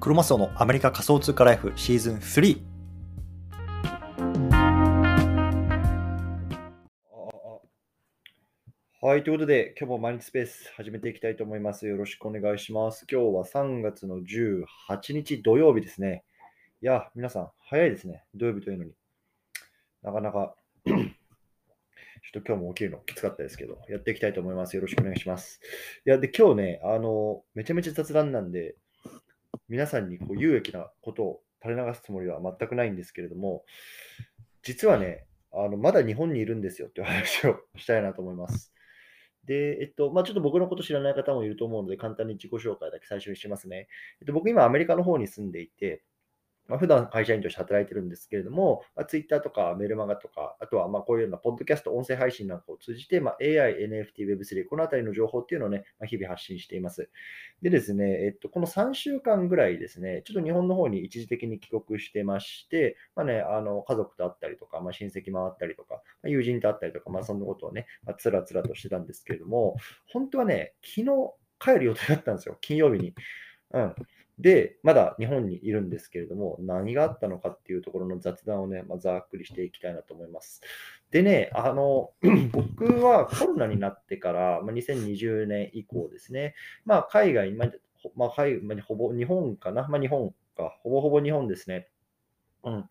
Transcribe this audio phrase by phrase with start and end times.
[0.00, 2.60] クロマスオのアメリカ仮想通貨ライフシーズン3。
[9.00, 11.88] はい、ということで、今日も毎日スペース始めていきたいと思います。
[11.88, 13.06] よろしくお願いします。
[13.10, 14.64] 今日は3月の18
[15.14, 16.22] 日土曜日ですね。
[16.80, 18.22] いや、皆さん、早いですね。
[18.36, 18.92] 土曜日というのに。
[20.02, 20.54] なかなか
[20.86, 21.02] ちょっ
[22.34, 24.76] と今日も起きるのきつかったですけど、やっていきたいと思います。
[24.76, 25.60] よろしくお願いします。
[26.06, 28.76] いや、で、今日ね、あの、めちゃめちゃ雑談なんで、
[29.68, 33.64] 皆さんにこう有益なことを垂れ流すつもりは全くないんですけれども、
[34.62, 38.72] 実はね、あのまだ日本にいるんですよっていう話を したいなと思います。
[39.44, 43.88] で、えっと、まあ、ちょっと僕のこと知らない方もいると思うので、簡単に自己紹介だけ最初にしますね。
[44.20, 46.02] えっと、僕今アメリカの方に住んでいて、
[46.68, 57.08] まあ、普段会社員として働いてるんですけれども、まあ、Twitter とかメルマガとか、あとはまあこういうようなポッドキャスト、音声配信なんかを通じて、まあ、AI、NFT、Web3、このあたりの情報っていうのをね、まあ、日々発信しています。
[57.62, 71.06] でですね、えっと、この3週間ぐらいですね、ちょっと日本の方に一時的に帰国してまして、まあね、あの家族と会ったりとか、まあ、親戚回ったりとか、まあ、友人と会ったりとか、まあ、そんなことをね、まあ、つらつらとしてたんですけれども、本当はね、昨日
[71.58, 73.14] 帰る予定だったんですよ、金曜日に。
[73.72, 73.94] うん。
[74.38, 80.62] で、まだ日本にいるんですけれども、何があったのかっていうところの雑談をね、まあ、ざっくりしていきたいなと思います。
[81.10, 82.12] でね、あの、
[82.52, 87.68] 僕はコロナになってから、まあ、2020年以降ですね、まあ、海外、まあ、
[88.14, 91.88] まあ、まあ、ほぼ日本かな、まあ、日本か、ほぼほぼ日本ですね。
[92.64, 92.84] うん、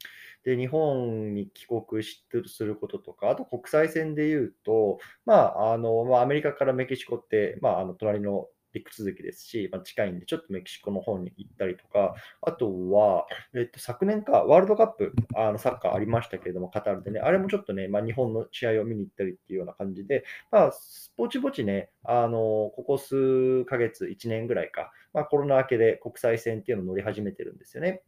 [0.43, 20.73] で日本に帰国することとか、あと国際線でいうと、まああのまあ、アメリカからメキシコって、まあ、あの隣の陸続きですし、まあ、近いんで、ちょっとメキシコの方に行ったりとか、あとは、えっと、昨年か、ワールドカップ、あのサッカーありましたけれども、カタールでね、あれもちょっとね、まあ、日本の試合を見に行ったりっていうような感じで、まあ、
[21.17, 28.02] ぼちぼちね、あのここ数ヶ月、1年ぐらいか、まあ、コロナ明けで国際線っていうのを乗り始めてるんですよね。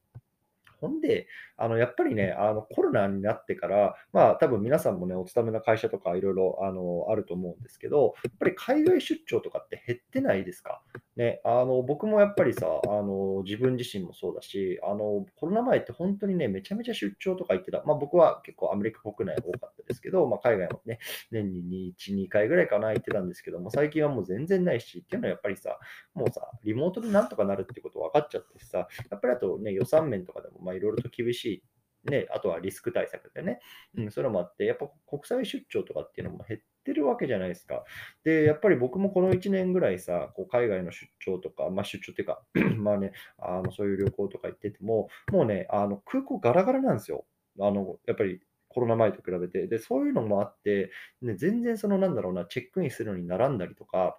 [0.79, 10.81] ほんで、あのやっぱりね、あのコロナになってから、まあ多分皆さんもね、お勤めの会社とかいろいろあのあると思うんですけど、やっぱり海外出張とかって減ってないですか？
[11.15, 20.99] ね、あの僕もやっぱりさあの、自分自身もそうだしあの、コロナ前って本当にね、めちゃめちゃ出張とか行ってた、まあ、僕は結構アメリカ国内多かったですけど、まあ、海外もね、
[21.31, 25.77] 年に1、2回ぐらいかな行ってたんですけども、最近はもう全然ないし、っていうのはやっぱりさ、
[26.13, 31.63] もうさ、リモートでなんとかなるってこと分かっちゃってさ、やっぱりあとね、予算面とかでもいろいろと厳しい
[32.05, 33.59] ね、あとはリスク対策でね、
[33.97, 37.83] うん、それもあって、やっぱ国際出張とかっていうのも減ってるわけじゃないですか。
[38.23, 42.41] で、やっぱり僕もこの1年ぐらいさ、こう海外の出張とか、まあ、出張っていうか
[42.77, 47.25] まあね、あのそういう旅行とか行ってても、もうね、あの空港ガラガラなんですよ。
[47.59, 49.67] あのやっぱりコロナ前と比べて。
[49.67, 50.91] で、そういうのもあって、
[51.21, 54.17] ね、全然そのなんだろうな、チェックインするのに並んだりとか、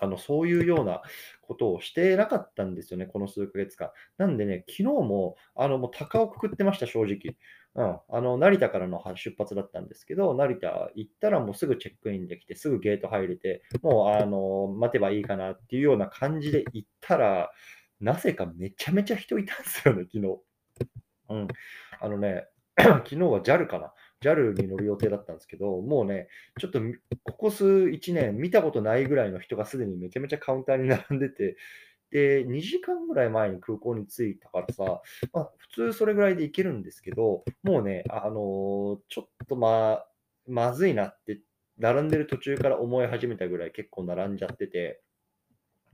[0.00, 1.02] あのそういうような
[1.42, 3.90] ことをしてなかったんですよね、この数ヶ月間。
[4.18, 7.36] なんでね、昨日もあのもう高をくくってました、正直。
[7.74, 17.50] うん、あの成田からの出発だったんですけど、成田行ったらもうすぐチェックインできて、すぐゲート入れて、もうあの待てばいいかなっていうような感じで行ったら、
[18.00, 20.38] なぜかめちゃめちゃ人いたんですよね、昨日。
[21.28, 21.48] うん、
[22.00, 22.46] あのね、
[22.78, 23.92] 昨日は JAL かな。
[24.22, 26.28] JAL に乗る予定だったんですけど、もうね、
[26.58, 26.80] ちょっと
[27.24, 31.56] ここ数1年見たことないぐらいの人がすでにめちゃめちゃカウンターに並んでて、
[32.10, 40.08] で、2時間ぐらい前に空港に着いたからさ、まあ、普通それぐらいで行けるんですけど、もうね、あのー、ちょっとまあ、
[40.46, 41.40] まずいなって、
[41.78, 45.02] 並んでる途中から思い始めたぐらい結構並んじゃってて、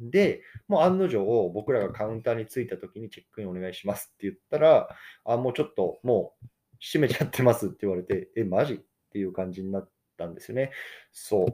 [0.00, 4.88] で、もう案の定、僕らがカウンターに着いた時にチェックインお願いしますって言ったら、
[5.24, 6.46] あ、もうちょっと、もう
[6.82, 8.74] 閉めちゃってますって言われて、 え、マジ？
[8.74, 8.78] っ
[9.12, 10.72] ていう感じになったんですよね。
[11.12, 11.46] そう。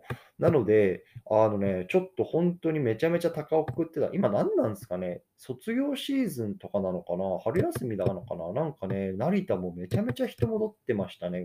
[0.43, 4.11] なので、あのね、ちょっと本当にめちゃめちゃ高をくくってた。
[4.15, 5.23] 今何なんですかね？
[5.37, 7.39] 卒業シーズンとかなのかな？
[7.41, 8.53] 春休みだのかな？
[8.53, 11.45] なんかね、成田もめちゃめちゃ人戻ってましたね。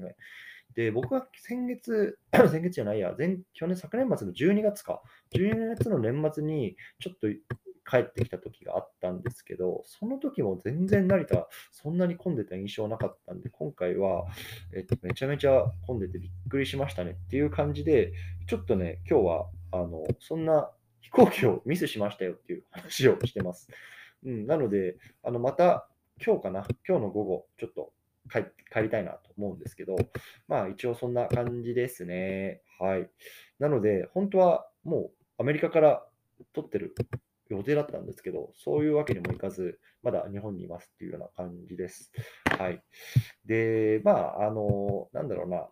[0.76, 5.02] で、僕は先月、 先月じゃないや、前去年、昨年末の12月か、
[5.36, 7.28] 12月の年末に、ちょっと
[7.90, 14.26] 帰ってきた時があったんですけど、その時も全然成田、そんなに混んでた印象なかったんで、今回は、
[14.74, 18.14] えっと、めちゃめちゃ混んでてびっくりしましたねっていう感じで、
[18.48, 20.70] ちょっとね、今日は、あの、そんな
[21.02, 23.68] 飛行機をミスしましたよっていう話をしてます。
[24.26, 25.88] うん、なので、あの、また
[26.26, 27.92] 今日かな、今日の午後、ちょっと
[28.32, 29.96] 帰帰りたいなと思うんですけど、
[30.48, 32.62] まあ一応そんな感じですね。
[32.80, 33.10] はい。
[33.60, 36.06] なので、本当はもうアメリカから
[36.54, 36.96] 撮ってる
[37.50, 42.12] 予定だったんですけど、そういうわけにもいかず、まだ日本にいますっていうような感じです。
[42.58, 42.82] はい。
[43.46, 45.68] で、まあ、あの、なんだろうな、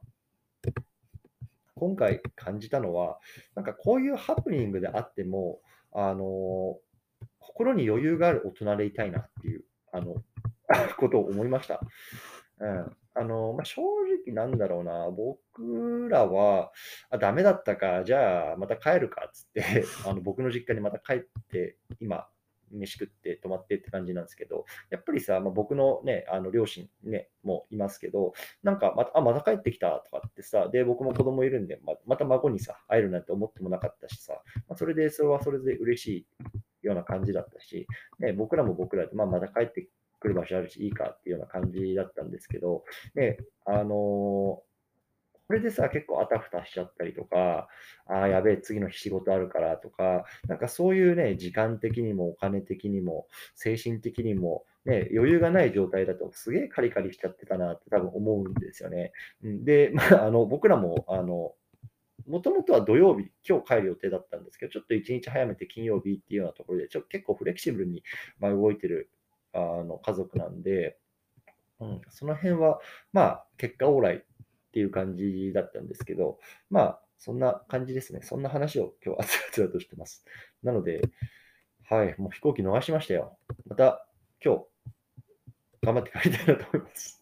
[1.75, 3.19] 今回感じたのは、
[3.56, 5.62] なんかこういうハプニングであっても、
[5.94, 6.77] あの、
[7.39, 10.15] 心に余裕がある大人でいたいなっていう、あの、
[10.97, 11.81] ことを思いました。
[12.59, 12.97] うん。
[13.13, 13.81] あの、まあ、正
[14.25, 16.71] 直なんだろうな、僕らは、
[17.09, 22.27] あ、ダメだったか、じゃあまた帰るかっつって、 あの僕の実家にまた帰って、今、
[22.71, 37.87] 飯食って泊まってって感じなんですけど、やっぱりさ、まあ、僕のね、あの両親ね、もいますけど、なんかまた、あ、また帰ってきたとかってさ、で、僕も子供いるんで、ままた孫にさ、会えるなんて思ってもなかったしさ、まあ、それで、それはそれで嬉しいような感じだったし、
[38.19, 39.89] ね、僕らも僕らで、まあ、また帰って
[40.21, 42.83] 来る場所あるし、いいかっていうような感じだったんですけど、
[43.15, 43.88] ね、あのー、
[45.51, 47.68] これでさ、結構あたふたしちゃったりとか、
[48.06, 59.12] ああ、やべえ、次の日仕事あるからとか、なんかそういうね、時間的にもお金的にも、精神的にも、ね、余裕がない状態だと、すげえカリカリしちゃってたなって多分思うんですよね。
[59.41, 61.53] で、 まあ、あの僕らも、あの、
[62.27, 68.03] もともとは土曜日、今日帰る予定だったんですけど、ちょっと1日早めて金曜日っていうようなところで、ちょ結構フレキシブルに
[68.39, 69.09] ま動いてる
[69.53, 70.98] あの家族なんで、
[71.80, 72.80] うん、その辺は、
[73.12, 74.21] まあ、結果オーライっ
[74.71, 76.39] ていう感じだったんですけど、
[76.69, 78.21] まあ、そんな感じですね。
[78.24, 80.25] そんな話を今日、あつあつとしてます。
[80.63, 81.01] なので、
[81.89, 83.38] はい、もう飛行機逃しましたよ。
[83.68, 84.07] また、
[84.44, 84.65] 今日、
[85.83, 87.21] 頑張って帰りたいなと思います。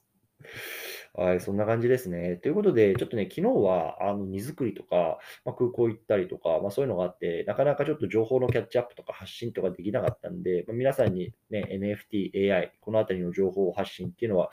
[1.20, 2.38] はい、そんな感じですね。
[2.38, 14.50] ということで、ちょっとね、昨日はあの荷造りとか、まあ、空港行ったりとか、まあ、そういうのがあって、なかなかちょっと情報のキャッチアップとか発信とかできなかったんで、まあ、皆さんにね、NFT、AI、このあたりの情報発信っていうのは、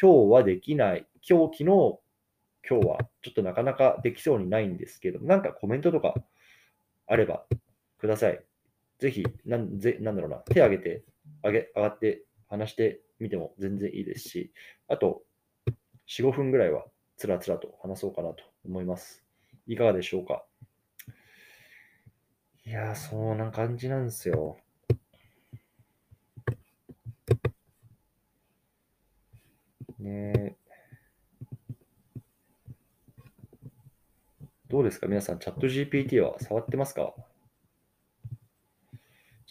[0.00, 1.06] 今日はできない。
[1.28, 1.64] 今日、昨日、
[2.66, 6.14] 今日はちょっとなかなかできそうにないんですけど、なんかコメントとか
[7.06, 7.44] あれば
[7.98, 8.42] ください。
[9.00, 11.04] ぜひ、なんぜなんだろうな、手挙げて、
[11.44, 14.54] 上げ上がって話してみても全然いいですし、
[14.88, 15.22] あと、
[16.06, 16.84] 4、5分ぐらいは
[17.16, 19.24] つらつらと話そうかなと思います。
[19.66, 20.44] いかがでしょうか？
[22.64, 24.56] いやー、そんな感じなんですよ。
[29.98, 30.56] ね
[34.68, 35.06] どうですか？
[35.06, 37.14] 皆さん、チャット GPT は触ってますか？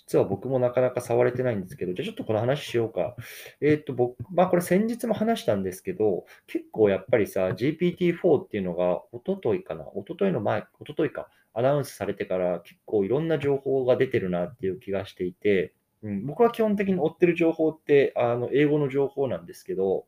[0.08, 3.16] 実は僕もなかなか触れてないんですけど、じゃあちょっとこの話しようか。
[3.60, 15.74] えっ、ー、と、僕、まあこれ先日も話したんですけど、結構やっぱりさ、GPT-4 っていうのが、おとといかな、おとといの前、おとといか、アナウンスされてから結構いろんな情報が出てるなっていう気がしていて、
[16.04, 20.06] うん、僕は基本的に追ってる情報って、あの、英語の情報なんですけど、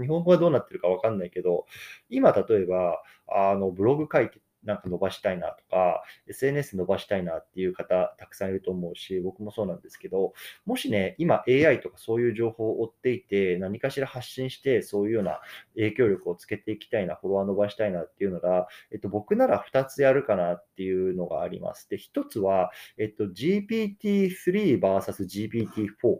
[0.00, 1.66] 日本語はどうなってるかわかんないけど、
[2.08, 10.32] 今例えば、あの、ブログ書いてなんか伸ばしたいなとか、SNS 伸ばしたいなっていう方たくさんいると思うし、僕もそうなんですけど、
[10.64, 15.40] もしね、今 AI とかそういう情報を追っていて、何かしら発信して、そういうような
[15.74, 21.88] 影響力をつけていきたいな、フォロワー伸ばしたいなっていうのが、えっと、僕なら2つやるかなっていうのがあります。
[21.88, 26.18] で、1つは、えっと、GPT3VSGPT4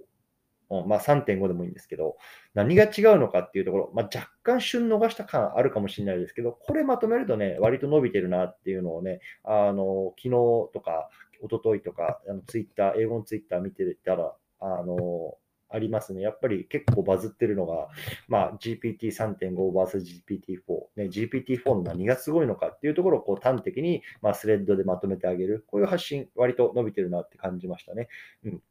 [0.80, 2.16] まあ、3.5でもいいんですけど、
[2.54, 10.30] 何が違うのかっていうところ、まあ、若干旬逃した感あるかもしれないですけど、これまとめるとね、割と伸びてるなっていうのをね、あの昨日
[10.72, 11.08] とか、
[11.42, 15.36] 一昨日とか、あのツイッター、英語のツイッター見てたら、あの
[15.72, 16.20] ありますね。
[16.20, 17.88] やっぱり結構バズってるのが、
[18.28, 20.58] まあ、GPT3.5 vs GPT4、
[20.96, 21.04] ね。
[21.06, 25.64] GPT4 の何がすごいのかっていうところをこう端的に、まあ、スレッドでまとめてあげる。
[25.66, 28.08] こういう発信、割と伸びてるなって感じましたね。
[28.44, 28.62] うん。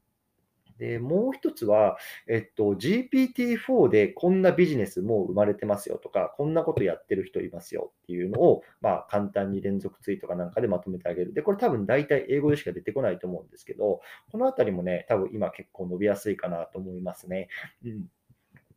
[0.81, 1.97] で、もう一つは、
[2.27, 11.33] えっと、GPT-4 でこんなビジネスもう生まれてますよとか、こんなことやってる人いますよっていうのを、まあ、簡単に連続ツイートかなんかでまとめてあげる。
[11.33, 17.49] で、これ多分大体英語でしか出てこないと思うんですけど、このあたりもね、多分今結構伸びやすいかなと思いますね。
[17.85, 18.07] うん。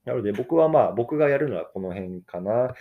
[0.04, 2.75] なので、僕はまあ、僕がやるのはこの辺かな。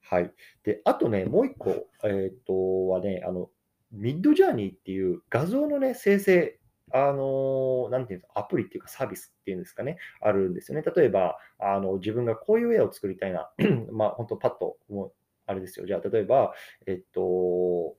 [0.00, 0.32] はい。
[0.64, 3.50] で、あとね、もう一個、えっ、と、はね、あの、
[3.92, 6.59] ミッドジャーニーっていう画像のね、生成
[6.92, 10.84] あの、なんていうんですか、アプリっていうかサービスっていうんですかね、あるんですよね。
[10.94, 13.50] 例えば、あの、自分がこういう絵を作りたいな。
[13.92, 15.12] まあ、本当パッと、思う、
[15.46, 15.86] あれですよ。
[15.86, 16.54] じゃあ、例えば、
[16.86, 17.96] えっと、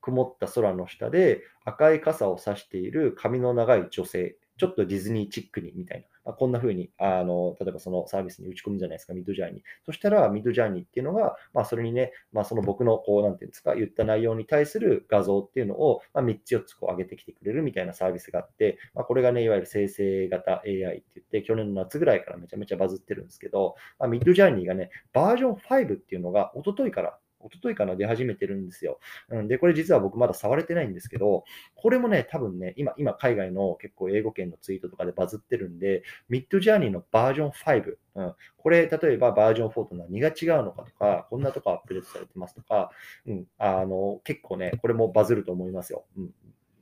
[0.00, 9.62] 曇った空の下で赤い傘を差している髪の長い女性ちょっとディズニーチックにみたいな、まあ、こんな風にあの例えばそのサービスに打ち込むじゃないですか、ミッドジャーニー。
[9.86, 28.98] そしたら、ミッドジャーニーっていうのが、まあ、それにね、まあ、その僕のこう、なんていうんですか、言った内容に対する画像っていうのを、まあ、3つ4つこう上げてきてくれるみたいなサービスがあって、まあ、これがね、いわゆる生成型 AI って言って、去年の夏ぐらいからめちゃめちゃバズってるんですけど、まあ、ミッドジャーニーがね、バージョン5っていうのが一昨日から一昨日かな、出始めてるんですよ。
[29.30, 31.44] うん、で、これ実は僕まだ触れてないんですけど、
[31.74, 42.90] これもね、多分ね、今、今海外の結構英語圏のツイートとかでバズってるんで、ミッドジャーニーのバージョン5、うん、これ、例えばバージョン4と何が違うのかとか、こんなとこアップデートされてますとか、
[43.26, 46.04] うん、あの、結構ね、これもバズると思いますよ。
[46.16, 46.30] うん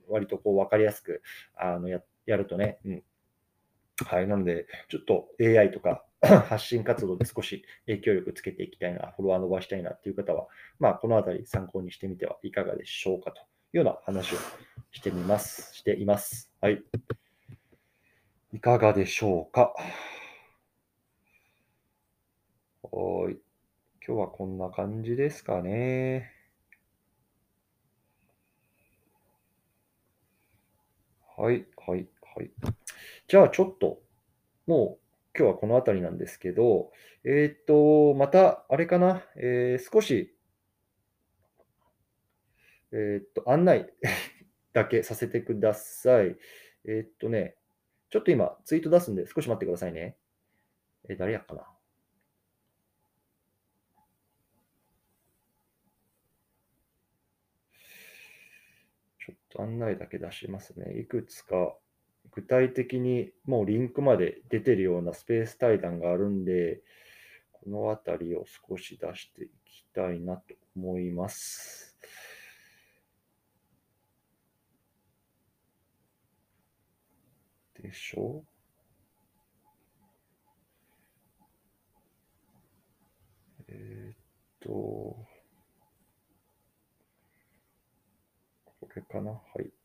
[0.09, 1.21] 割とこう分かりやすく
[1.55, 3.03] あのややるとね、うん。
[4.05, 4.27] はい。
[4.27, 10.47] なので、ちょっと AI とか 発信活動で少し影響力つけていきたいな、フォロワー伸ばしたいなっていう方は、
[10.79, 14.37] まあ、このあたり参考にしてみてはいかがでしょうかというような話を
[14.91, 15.75] してみます。
[15.75, 16.51] しています。
[16.61, 16.83] はい。
[18.53, 19.73] いかがでしょうか。
[22.91, 23.37] はい。
[24.05, 26.31] 今日はこんな感じですかね。
[31.37, 32.05] はい、はい、
[32.39, 32.51] はい。
[33.27, 34.01] じゃあちょっと、
[34.65, 34.97] も
[35.35, 36.91] う今日はこの辺りなんですけど、
[37.25, 40.33] えっ、と、また、あれかな、えー、少し、
[42.93, 43.89] えっ、と、案内
[44.73, 46.37] だけさせてください。
[46.85, 47.57] えっ、とね、
[48.09, 50.17] ちょっと今、ツイート出すんで、少し待ってくださいね。
[51.09, 51.63] え誰やっかな？
[59.19, 60.99] ちょっと案内だけ出しますね。
[60.99, 61.75] いくつか
[62.31, 66.81] 具体的にもうリンクまで出てるようなスペース対談があるんで、
[67.51, 71.97] このあたりを少し出していきたいなと思います。
[77.81, 78.43] でしょ
[83.59, 83.63] う？
[83.69, 84.17] えー、っ
[84.59, 85.25] と、こ
[88.95, 89.31] れかな？
[89.31, 89.78] はい。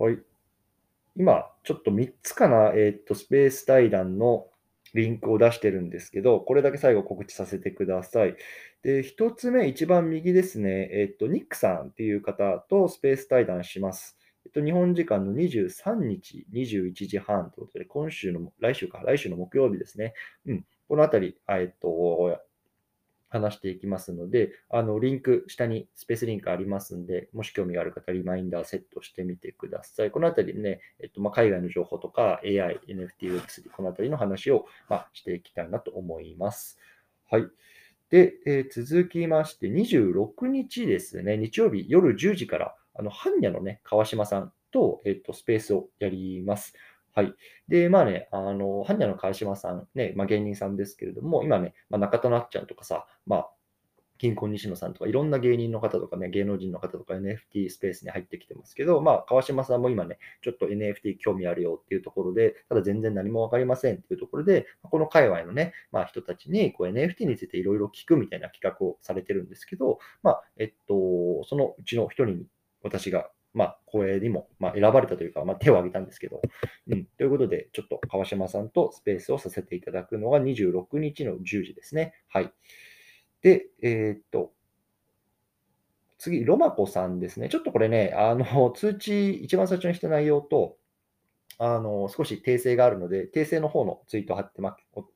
[0.00, 0.18] はい。
[1.14, 4.46] 今、ちょっと3つかな、えっ、と、スペース対談の
[4.94, 8.34] リンクを出してるんですけど、これだけ最後告知させてください。
[8.82, 14.16] で、1つ目、一番右ですね、えっ、と、ニックさんっていう方とスペース対談します。
[14.46, 20.14] えっと、日本時間の23日21時半ということで、今週の、来週か、来週の木曜日ですね。
[20.46, 20.64] うん。
[20.88, 22.40] このあたり、えっと、
[23.30, 30.10] 話していきますので、あの、リンク、下にスペースリンクありますんで、もし興味がある方、リマインダーセットしてみてください。
[30.10, 36.78] このあたりね、えっと、まあ、海外の情報とか AI、NFT、Web3、このあたりの話を、まあ、していきたいなと思います。
[37.30, 37.48] はい。
[38.10, 46.74] で、えー、続きまして、26日ですね、日曜日夜10時から、あの、ハンニャのね、川島さんと、えっと、スペースをやります。
[47.14, 47.34] はい。
[47.68, 53.50] で、まあね、あの、般若の川島さん、ね、まあ、芸人さんですけれども、今ね、まあ、中田なっちゃんとかさ、まあ、
[54.20, 72.46] 金婚西野さんとか、いろんな芸人の方とかね、芸能人の方とか NFT スペースに入ってきてますけど、まあ、川島さんも今ね、ちょっと NFT 興味あるよっていうところで、ただ全然何もわかりませんっていうところで、この界隈のね、まあ、人たちにこう NFT についていろいろ聞くみたいな企画をされてるんですけど、まあ、えっと、そのうちの一人に
[72.82, 76.40] 私がまあ、声にも、まあ、選ばれたというか、まあ、手を挙げたんですけど、
[76.88, 82.14] うん、ということで、ちょっと川島さんとスペースをさせていただくのが26日の10時ですね。
[82.28, 82.52] はい。
[83.42, 84.52] で、えー、っと、
[86.18, 87.48] 次、ロマコさんですね。
[87.48, 90.76] ちょっとこれね、あの、通知、一番最初にした内容と、
[91.62, 94.62] あの、少し訂正があるので、訂正の方のツイート貼って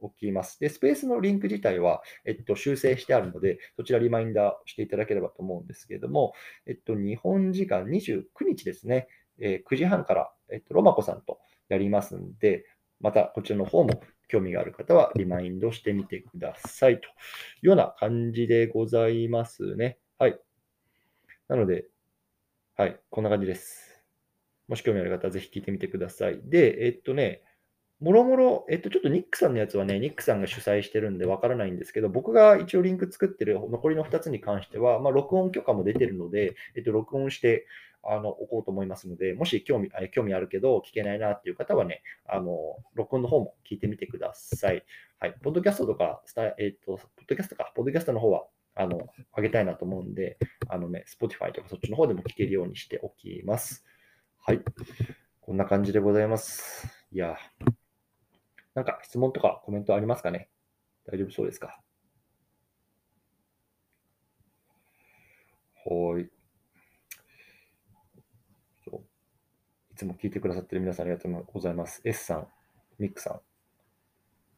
[0.03, 0.61] おきます。
[0.61, 6.35] で、スペースのリンク自体は、えっと、修正してあるので、そちらリマインダーしていただければと思うんですけれども、
[6.67, 9.09] えっと、日本時間29日ですね、
[9.41, 12.67] えー、9時半から、えっと、ロマコさんとやりますんで、
[13.01, 17.11] またこちらの方も興味がある方はリマインドしてみてくださいとい
[17.63, 19.97] うような感じでございますね。
[20.19, 20.39] はい。
[21.49, 21.87] なので、
[22.77, 23.94] はい、こんな感じです。
[24.69, 26.41] もし興味ある方はぜひ聞いてみてください。
[26.45, 27.43] で、えっとね、
[28.01, 37.67] もろもろ、えっと、ちょっとニックさんのやつはね、ニックさんが主催してるんでわからないんですけど、僕が一応リンク作ってる残りの2つに関しては、まあ、録音許可も出てるので、えっと、録音して
[38.03, 44.85] あの置こうと思いますので、もし興味興味あるけど聞けないなっていう方はね、あの録音の方も聞いてみてください。
[45.19, 45.35] はい。
[45.43, 46.21] ポッドキャストとか、
[46.59, 48.45] えっと、ポッドキャストか、ポッドキャストの方は、
[48.75, 50.37] あの、上げたいなと思うんで、
[50.69, 53.85] あのね、Spotify とかそっちの方でも聞けるようにしておきます。
[54.47, 54.61] はい。
[55.41, 56.87] こんな感じでございます。
[57.11, 57.39] いや、
[58.75, 60.51] なんか質問とかコメントありますかね？
[61.07, 61.81] 大丈夫そうですか？
[65.87, 66.25] はい。
[66.25, 66.29] い
[69.97, 72.03] つも聞いてくださってる皆さんありがとうございます。
[72.05, 72.47] S さん、
[72.99, 73.41] ミックさん、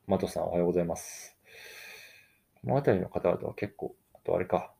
[0.08, 1.38] マトさんおはようございます。
[2.60, 4.72] この辺りの方々は結構、あとあれか、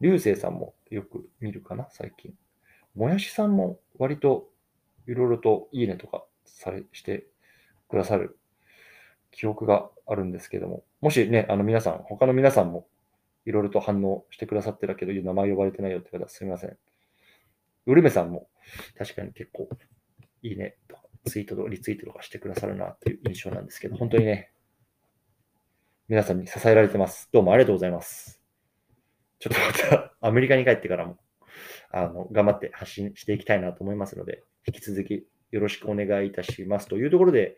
[0.00, 2.32] 流星さんもよく見るかな、最近。
[2.96, 4.48] もやしさんも割と
[5.06, 7.26] いろいろといいねとかされして
[7.88, 8.38] くださる
[9.30, 12.86] 記憶があるんですけども、もしね、あの皆さん、他の皆さんも
[13.44, 16.76] いろいろと反応してくださってたけど、名前呼ばれてないよって方、すみません。
[17.86, 18.48] ウルメさんも
[18.98, 19.68] 確かに結構
[20.42, 24.50] いいねとかツイートとかリツイートとかしてくださるなっていう印象なんですけど、本当にね、
[26.08, 27.28] 皆さんに支えられてます。
[27.32, 28.40] どうもありがとうございます。
[29.38, 31.18] ちょっとまたアメリカに帰ってからも、
[31.90, 37.56] あの、頑張って発信していきたいなと思いますので、引き続きよろしくお願いいたしますというところで、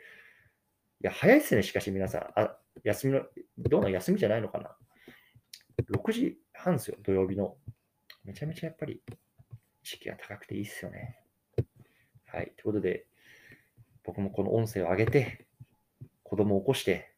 [1.01, 2.41] いや、早いですね、しかし皆さん。
[2.41, 3.23] あ、休みの、
[3.59, 4.77] どうな休みじゃないのかな
[5.91, 7.57] ?6 時半ですよ、土曜日の。
[8.25, 9.01] めちゃめちゃやっぱり、
[9.83, 11.21] 時期が高くていいっすよね。
[12.27, 12.53] はい。
[12.57, 13.07] ということで、
[14.05, 15.47] 僕もこの音声を上げて、
[16.23, 17.15] 子供を起こして、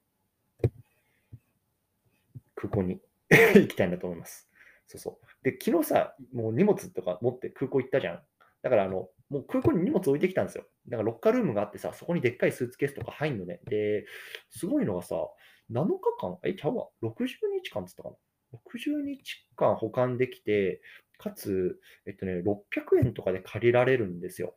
[2.55, 3.01] 空港に
[3.31, 4.49] 行きたいなと思います。
[4.87, 5.30] そうそう。
[5.43, 8.23] で、昨日さ、もう荷物とか持って空港行ったじゃん。
[8.63, 10.65] だから、あの、もう空港に荷物置いてきたんですよ。
[10.89, 13.61] だからロッカールームがあってさ、そこにでっかいスーツケースとか入んのね。
[13.67, 14.05] で、
[14.51, 15.17] すごいのがさ、
[15.71, 17.27] 7日間、え、ちゃうわ、60
[17.63, 18.17] 日間っつったかな。
[18.53, 20.83] 60日間保管できて、
[21.17, 24.57] かつ、えっとね、600円とかで借りられるんですよ。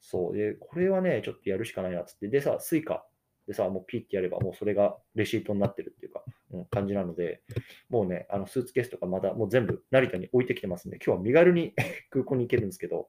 [0.00, 0.36] そう。
[0.36, 2.28] で、これはね、ちょっとやるしかないなっつって。
[2.28, 3.06] でさ、 Suica
[3.46, 6.22] でさ、もうピッてやれば、もうそれがレシートになってるっていうか、
[6.52, 7.42] うん、感じなので、
[7.88, 11.74] もうね、あのスーツケースとかまだもう全部成田に置いてきてますんで、今日は身軽に
[12.10, 13.08] 空港に行けるんですけど、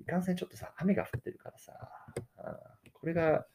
[0.00, 1.72] いかんせんちょっとさ、雨が降ってるからさ、
[2.92, 3.46] これが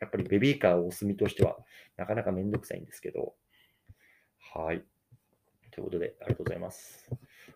[0.00, 1.56] やっぱりベビーカーをお住みとしては
[1.96, 3.34] なかなかめんどくさいんですけど、
[4.54, 4.84] はい。
[5.70, 7.08] ということで、ありがとうございます。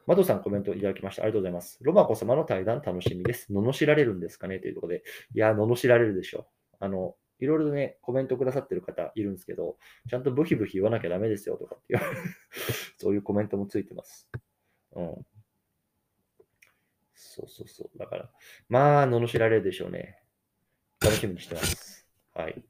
[0.07, 1.23] マドさんコメントいただきました。
[1.23, 1.79] ありがとうございます。
[1.83, 3.53] ロマコ様の対談楽しみです。
[3.53, 4.59] 罵られるんですかね？
[4.59, 6.77] というところで、いや、罵られるでしょう。
[6.81, 9.77] あの、いろいろね、コメントくださってる方いるんですけど、
[10.09, 12.01] ちゃんとブヒブヒ言わなきゃダメですよとかっていう
[12.99, 14.31] そういうコメントもついてます。
[14.93, 15.27] うん。
[17.15, 17.99] そうそうそう。
[17.99, 18.31] だから、
[18.69, 20.23] まあ、罵られるでしょうね。
[21.01, 22.09] 楽しみにしてます。
[22.33, 22.65] はい。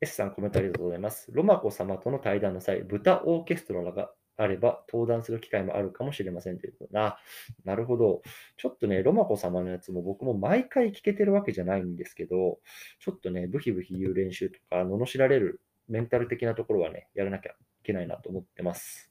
[0.00, 1.30] S さんコメントありがとうございます。
[1.30, 7.18] ロマコ様との対談の際、豚オーケストラがあれば登壇する機会もあるかもしれませんということな。
[7.64, 8.22] なるほど。
[8.56, 12.58] ちょっとね、ロマコ様のやつも僕も毎回聞けてるわけじゃないんですけど、
[13.00, 19.10] ちょっとね、ブヒブヒ言う練習とか、罵られるメンタル的なところはね、やらなきゃいけないなと思ってます。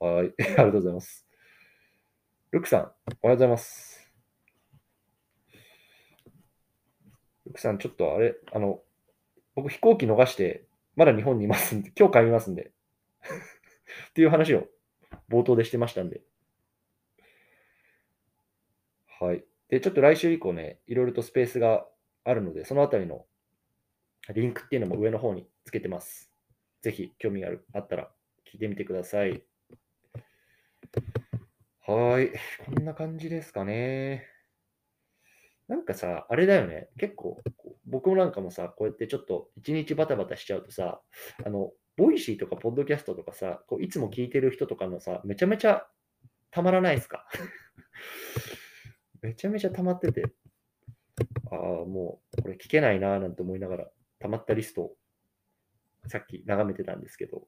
[0.00, 0.32] はい。
[0.40, 1.28] ありがとうございます。
[2.50, 2.94] ルクさん、おはよ
[3.24, 4.10] うございます。
[7.44, 8.82] ルクさん、ちょっとあれ、あの、
[9.54, 10.66] 僕飛行機逃して、
[10.96, 12.72] まだ日本にいますんで、今日帰りますんで。
[14.10, 14.66] っていう話を
[15.30, 16.22] 冒頭でしてましたんで。
[19.20, 19.44] はい。
[19.68, 21.86] で、ちょっと来週以降ね、いろいろとスペースが
[22.24, 23.24] あるので、そのあたりの
[24.34, 26.32] リンクっていうのも上の方につけてます。
[26.82, 28.10] ぜひ興味があるあったら
[28.52, 29.42] 聞いてみてください。
[31.86, 32.32] はい。
[32.64, 34.26] こんな感じですかね。
[35.68, 36.88] なんかさ、あれだよね。
[36.98, 37.40] 結構、
[37.86, 41.00] 僕もなんかもさ、こうやってちょっと一日バタバタしちゃうとさ、
[41.44, 45.86] あの、 Voicy とかポッドキャストとかさ、こういつも聞いてる人とかのさ、めちゃめちゃ
[46.50, 47.28] たまらないですか？
[49.20, 50.32] めちゃめちゃたまってて、
[51.50, 54.96] ああ、もうこれ聞けないなーなんて思いながら、たまったリストを
[56.08, 57.46] さっき眺めてたんですけど、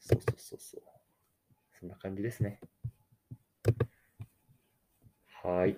[0.00, 0.82] そうそうそうそう。
[1.78, 2.60] そんな感じですね。
[5.42, 5.76] はい。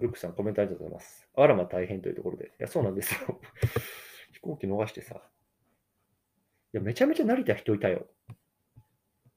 [0.00, 1.28] ルックさん、コメントありがとうございます。
[1.36, 2.46] あらま大変というところで。
[2.46, 3.40] いや、そうなんですよ。
[4.32, 5.22] 飛行機逃してさ。
[6.72, 8.06] いや、めちゃめちゃ成田人いたよ。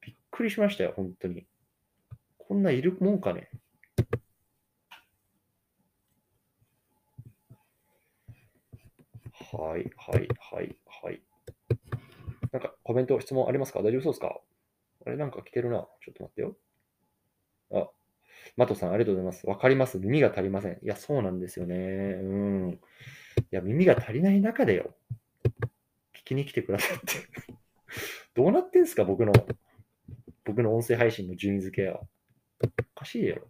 [0.01, 1.45] びっくりしましたよ、本当に。
[2.37, 3.49] こんないるもんかね。
[9.51, 11.21] はい、はい、はい、はい。
[12.51, 13.79] なんかコメント、質問ありますか？
[13.81, 14.39] 大丈夫そうですか？
[15.05, 15.87] あれなんか来てるな。
[16.01, 16.57] ちょっと待ってよ。
[17.71, 17.89] あ、
[18.57, 19.47] マトさん、ありがとうございます。
[19.47, 19.99] わかります。
[19.99, 20.79] 耳が足りません。
[20.81, 21.75] いや、そうなんですよね。
[21.75, 22.69] うん。
[22.71, 22.77] い
[23.51, 24.95] や、耳が足りない中でよ。
[26.15, 27.05] 聞きに来てくださって。
[28.33, 29.33] どうなってんすか、僕の、
[30.45, 32.01] 僕の音声配信の順位付けは。
[32.95, 33.47] おかしいよ。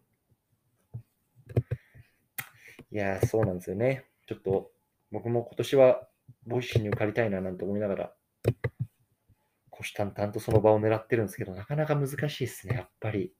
[2.92, 4.06] いや、そうなんですよね。
[4.28, 4.72] ちょっと、
[5.12, 6.08] 僕も今年は、
[6.46, 8.16] Voicyに受かりたいななんて思いながら、
[9.72, 13.34] 虎視眈々とその場を狙ってるんですけど、なかなか難しいですね、やっぱり。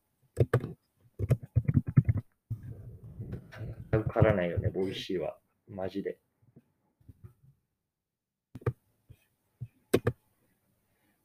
[3.92, 5.38] 受からないよね、ボイシーは。
[5.70, 6.18] マジで。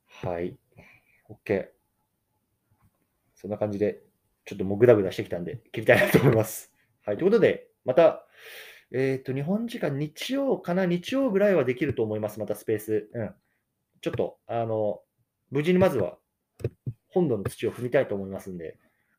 [0.07, 0.59] はい。
[1.29, 1.69] OK。
[3.35, 4.03] そんな感じで、
[4.45, 6.73] ちょっともうグダグダしてきたんで、切りたいなと思います。
[7.05, 7.17] はい。
[7.17, 8.27] ということで、また、
[8.91, 10.87] えっ、ー、と、日本時間日曜かな？
[10.87, 12.41] 日曜ぐらいはできると思います。
[12.41, 13.09] またスペース。
[13.13, 13.35] うん。
[14.01, 15.01] ちょっと、あの、
[15.51, 16.19] 無事にまずは
[17.09, 18.79] 本土の土を踏みたいと思いますんで、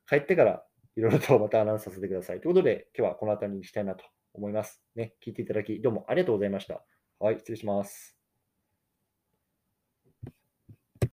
[0.09, 0.63] 帰ってから
[0.95, 2.41] いろいろとまたアナウンスさせてください。
[2.41, 4.83] ということで、今日はこの辺りにしたいなと思います。
[4.95, 6.83] ね、聞いていただき、どうもありがとうございました。
[7.19, 8.18] はい、失礼します。